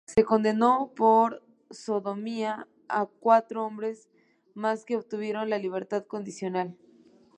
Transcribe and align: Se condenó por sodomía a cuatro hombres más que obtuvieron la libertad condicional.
Se 0.07 0.23
condenó 0.23 0.91
por 0.95 1.43
sodomía 1.69 2.67
a 2.89 3.05
cuatro 3.05 3.63
hombres 3.65 4.09
más 4.55 4.83
que 4.83 4.95
obtuvieron 4.97 5.51
la 5.51 5.59
libertad 5.59 6.05
condicional. 6.05 6.75